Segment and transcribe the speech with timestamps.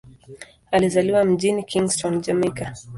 [0.71, 2.75] Alizaliwa mjini Kingston, Jamaika.